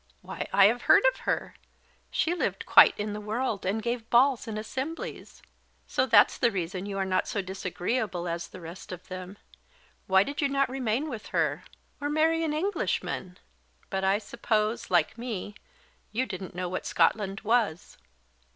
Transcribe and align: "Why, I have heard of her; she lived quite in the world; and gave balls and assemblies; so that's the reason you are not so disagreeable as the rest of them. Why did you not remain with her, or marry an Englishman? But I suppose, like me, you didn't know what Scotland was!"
"Why, 0.23 0.47
I 0.51 0.65
have 0.65 0.81
heard 0.89 1.03
of 1.13 1.17
her; 1.29 1.53
she 2.09 2.33
lived 2.33 2.65
quite 2.65 2.97
in 2.99 3.13
the 3.13 3.21
world; 3.21 3.67
and 3.67 3.83
gave 3.83 4.09
balls 4.09 4.47
and 4.47 4.57
assemblies; 4.57 5.43
so 5.85 6.07
that's 6.07 6.39
the 6.39 6.49
reason 6.49 6.87
you 6.87 6.97
are 6.97 7.05
not 7.05 7.27
so 7.27 7.39
disagreeable 7.43 8.27
as 8.27 8.47
the 8.47 8.59
rest 8.59 8.91
of 8.91 9.09
them. 9.09 9.37
Why 10.07 10.23
did 10.23 10.41
you 10.41 10.49
not 10.49 10.69
remain 10.69 11.07
with 11.07 11.27
her, 11.27 11.65
or 11.99 12.09
marry 12.09 12.43
an 12.43 12.51
Englishman? 12.51 13.37
But 13.91 14.03
I 14.03 14.17
suppose, 14.17 14.89
like 14.89 15.19
me, 15.19 15.53
you 16.11 16.25
didn't 16.25 16.55
know 16.55 16.67
what 16.67 16.87
Scotland 16.87 17.41
was!" 17.41 17.99